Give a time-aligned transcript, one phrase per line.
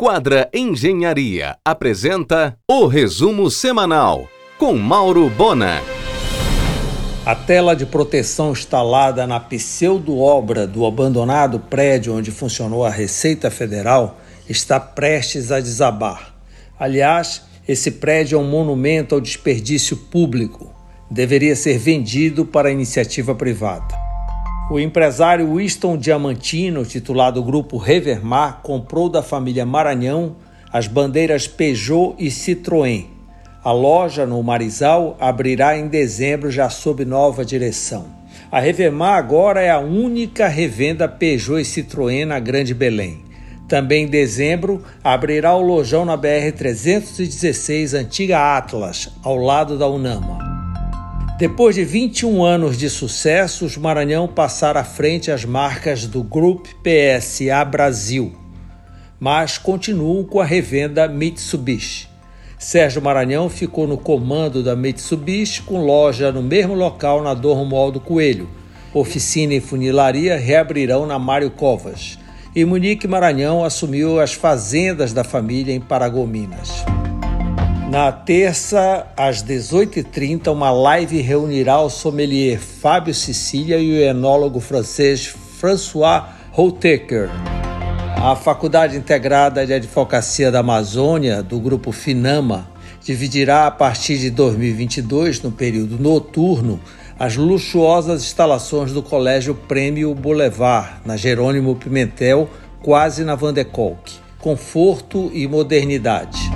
[0.00, 4.26] Quadra Engenharia apresenta o resumo semanal
[4.56, 5.82] com Mauro Bona.
[7.26, 14.18] A tela de proteção instalada na pseudo-obra do abandonado prédio onde funcionou a Receita Federal
[14.48, 16.34] está prestes a desabar.
[16.78, 20.74] Aliás, esse prédio é um monumento ao desperdício público.
[21.10, 24.09] Deveria ser vendido para iniciativa privada.
[24.70, 30.36] O empresário Winston Diamantino, titulado Grupo Revermar, comprou da família Maranhão
[30.72, 33.06] as bandeiras Peugeot e Citroën.
[33.64, 38.06] A loja no Marizal abrirá em dezembro já sob nova direção.
[38.48, 43.24] A Revermar agora é a única revenda Peugeot e Citroën na Grande Belém.
[43.66, 50.49] Também em dezembro abrirá o lojão na BR 316 Antiga Atlas, ao lado da Unama.
[51.40, 56.66] Depois de 21 anos de sucesso, os Maranhão passaram à frente as marcas do Group
[56.82, 58.34] PSA Brasil,
[59.18, 62.10] mas continuam com a revenda Mitsubishi.
[62.58, 68.00] Sérgio Maranhão ficou no comando da Mitsubishi, com loja no mesmo local na Dom Romualdo
[68.00, 68.46] Coelho.
[68.92, 72.18] Oficina e funilaria reabrirão na Mário Covas.
[72.54, 76.84] E Munique Maranhão assumiu as fazendas da família em Paragominas.
[77.90, 85.26] Na terça, às 18h30, uma live reunirá o sommelier Fábio Sicília e o enólogo francês
[85.26, 87.28] François Routecker.
[88.14, 92.70] A Faculdade Integrada de Advocacia da Amazônia, do grupo Finama,
[93.02, 96.80] dividirá a partir de 2022, no período noturno,
[97.18, 102.48] as luxuosas instalações do Colégio Prêmio Boulevard, na Jerônimo Pimentel,
[102.84, 104.12] quase na Van de Kolk.
[104.38, 106.49] Conforto e modernidade.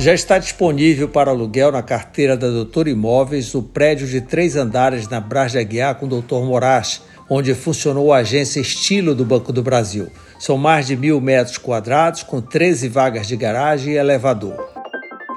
[0.00, 5.06] Já está disponível para aluguel na carteira da Doutor Imóveis o prédio de três andares
[5.06, 6.42] na Brás de Aguiar com Dr.
[6.42, 10.08] Moraes, onde funcionou a agência Estilo do Banco do Brasil.
[10.38, 14.56] São mais de mil metros quadrados, com 13 vagas de garagem e elevador.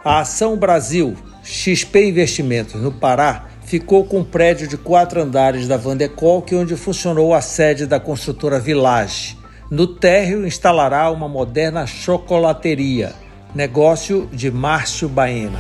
[0.02, 5.75] A Ação Brasil, XP Investimentos, no Pará, ficou com um prédio de quatro andares da
[5.75, 9.38] Vandecolk, onde funcionou a sede da construtora Village.
[9.69, 13.22] No térreo instalará uma moderna chocolateria.
[13.56, 15.59] Negócio de Márcio Baena.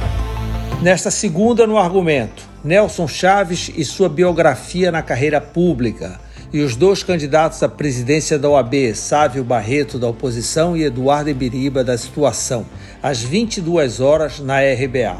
[0.81, 6.19] Nesta segunda, no argumento, Nelson Chaves e sua biografia na carreira pública.
[6.51, 11.83] E os dois candidatos à presidência da OAB, Sávio Barreto, da oposição, e Eduardo Ibiriba,
[11.83, 12.65] da situação,
[13.01, 15.15] às 22 horas na RBA.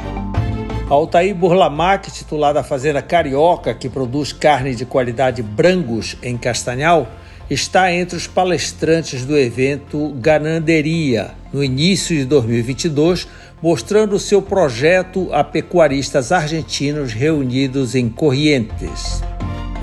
[0.90, 7.08] Altair Burlamac, titular da Fazenda Carioca, que produz carne de qualidade Brangos em Castanhal,
[7.52, 13.28] está entre os palestrantes do evento Gananderia, no início de 2022,
[13.62, 19.22] mostrando seu projeto a pecuaristas argentinos reunidos em Corrientes.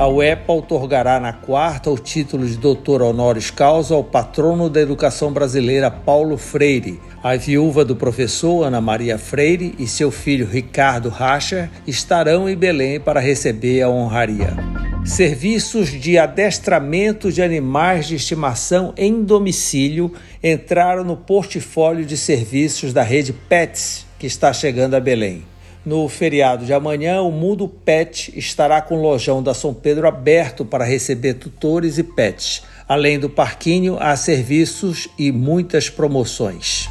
[0.00, 5.30] A UEPA otorgará na quarta o título de doutor honoris causa ao patrono da educação
[5.30, 6.98] brasileira Paulo Freire.
[7.22, 12.98] A viúva do professor Ana Maria Freire e seu filho Ricardo Racher estarão em Belém
[12.98, 14.56] para receber a honraria.
[15.04, 20.12] Serviços de adestramento de animais de estimação em domicílio
[20.42, 25.42] entraram no portfólio de serviços da rede Pets, que está chegando a Belém.
[25.84, 30.64] No feriado de amanhã, o Mundo Pet estará com o lojão da São Pedro aberto
[30.64, 32.62] para receber tutores e pets.
[32.86, 36.90] Além do parquinho, há serviços e muitas promoções.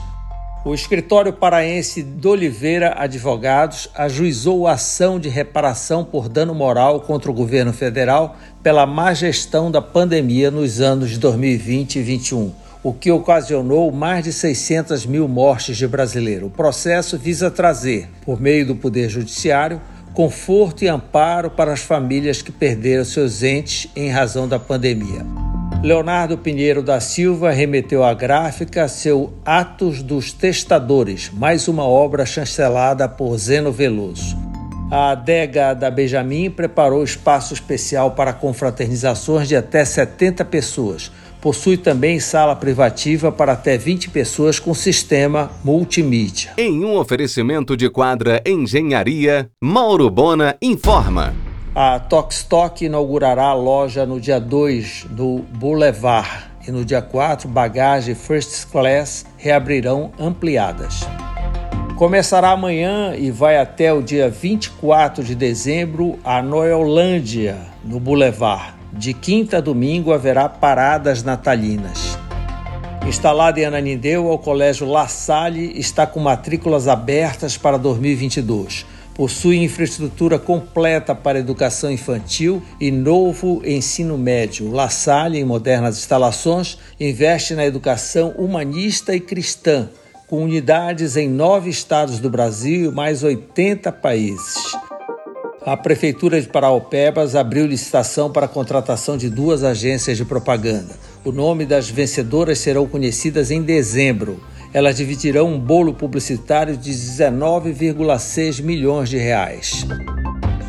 [0.66, 7.32] O escritório paraense de Oliveira Advogados ajuizou a ação de reparação por dano moral contra
[7.32, 12.52] o governo federal pela má gestão da pandemia nos anos de 2020 e 2021,
[12.84, 16.50] o que ocasionou mais de 600 mil mortes de brasileiros.
[16.50, 19.80] O processo visa trazer, por meio do Poder Judiciário,
[20.14, 25.39] conforto e amparo para as famílias que perderam seus entes em razão da pandemia.
[25.82, 33.08] Leonardo Pinheiro da Silva remeteu à gráfica seu Atos dos Testadores, mais uma obra chancelada
[33.08, 34.38] por Zeno Veloso.
[34.92, 41.12] A adega da Benjamin preparou espaço especial para confraternizações de até 70 pessoas.
[41.40, 46.52] Possui também sala privativa para até 20 pessoas com sistema multimídia.
[46.58, 51.49] Em um oferecimento de quadra Engenharia, Mauro Bona informa.
[51.82, 58.14] A Tokstok inaugurará a loja no dia 2 do Boulevard e no dia 4 bagagem
[58.14, 61.08] First Class reabrirão ampliadas.
[61.96, 68.74] Começará amanhã e vai até o dia 24 de dezembro a Noelândia, no Boulevard.
[68.92, 72.20] De quinta a domingo haverá paradas natalinas.
[73.08, 80.40] Instalado em Ananindeu, o Colégio La Salle está com matrículas abertas para 2022 possui infraestrutura
[80.40, 84.72] completa para educação infantil e novo ensino médio.
[84.72, 89.90] La Salle, em modernas instalações, investe na educação humanista e cristã,
[90.26, 94.56] com unidades em nove estados do Brasil e mais 80 países.
[95.66, 100.96] A Prefeitura de Paraupebas abriu licitação para a contratação de duas agências de propaganda.
[101.26, 104.40] O nome das vencedoras serão conhecidas em dezembro
[104.74, 109.86] elas dividirão um bolo publicitário de 19,6 milhões de reais.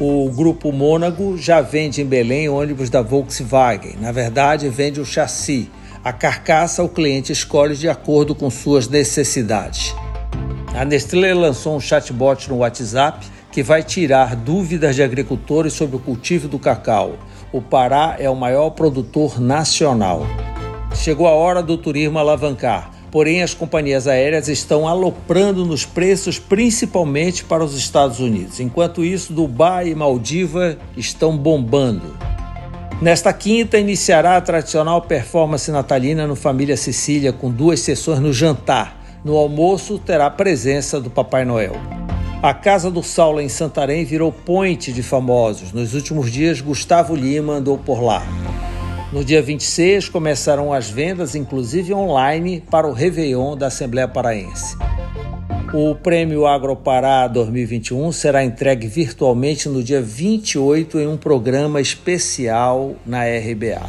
[0.01, 3.97] O grupo Mônago já vende em Belém ônibus da Volkswagen.
[4.01, 5.71] Na verdade, vende o chassi.
[6.03, 9.95] A carcaça o cliente escolhe de acordo com suas necessidades.
[10.75, 16.01] A Nestlé lançou um chatbot no WhatsApp que vai tirar dúvidas de agricultores sobre o
[16.01, 17.19] cultivo do cacau.
[17.53, 20.27] O Pará é o maior produtor nacional.
[20.95, 23.00] Chegou a hora do turismo alavancar.
[23.11, 28.61] Porém, as companhias aéreas estão aloprando nos preços, principalmente para os Estados Unidos.
[28.61, 32.17] Enquanto isso, Dubai e Maldiva estão bombando.
[33.03, 39.01] Nesta quinta, iniciará a tradicional performance natalina no Família Sicília, com duas sessões no jantar.
[39.25, 41.75] No almoço, terá presença do Papai Noel.
[42.43, 45.73] A Casa do Saulo em Santarém virou point de famosos.
[45.73, 48.23] Nos últimos dias, Gustavo Lima andou por lá.
[49.13, 54.77] No dia 26 começarão as vendas, inclusive online, para o Réveillon da Assembleia Paraense.
[55.75, 63.25] O Prêmio Agropará 2021 será entregue virtualmente no dia 28 em um programa especial na
[63.25, 63.83] RBA.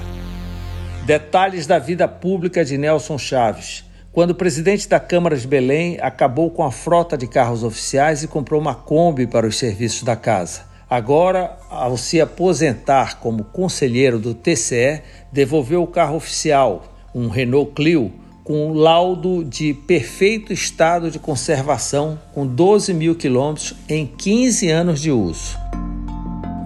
[1.06, 3.84] Detalhes da vida pública de Nelson Chaves.
[4.12, 8.28] Quando o presidente da Câmara de Belém acabou com a frota de carros oficiais e
[8.28, 10.71] comprou uma Kombi para os serviços da casa.
[10.92, 15.02] Agora, ao se aposentar como conselheiro do TCE,
[15.32, 16.84] devolveu o carro oficial,
[17.16, 18.12] um Renault Clio,
[18.44, 25.14] com laudo de perfeito estado de conservação, com 12 mil quilômetros em 15 anos de
[25.14, 25.58] uso.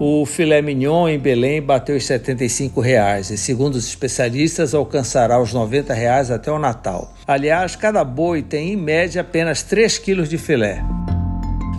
[0.00, 5.52] O filé mignon em Belém bateu os 75 reais, e, segundo os especialistas, alcançará os
[5.52, 7.14] 90 reais até o Natal.
[7.28, 10.82] Aliás, cada boi tem em média apenas 3 quilos de filé.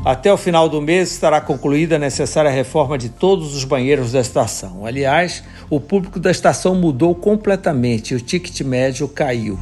[0.07, 4.21] Até o final do mês estará concluída a necessária reforma de todos os banheiros da
[4.21, 4.85] estação.
[4.85, 9.59] Aliás, o público da estação mudou completamente e o ticket médio caiu.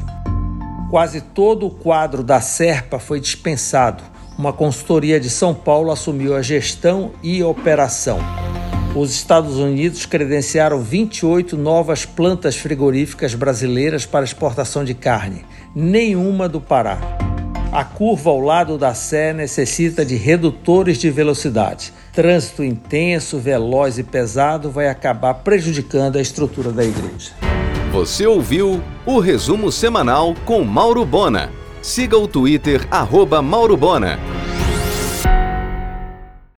[0.91, 4.03] Quase todo o quadro da Serpa foi dispensado.
[4.37, 8.19] Uma consultoria de São Paulo assumiu a gestão e operação.
[8.95, 15.43] Os Estados Unidos credenciaram 28 novas plantas frigoríficas brasileiras para exportação de carne,
[15.73, 17.24] nenhuma do Pará.
[17.75, 21.91] A curva ao lado da Sé necessita de redutores de velocidade.
[22.13, 27.33] Trânsito intenso, veloz e pesado vai acabar prejudicando a estrutura da igreja.
[27.91, 31.51] Você ouviu o resumo semanal com Mauro Bona.
[31.81, 34.17] Siga o Twitter, arroba Mauro Bona.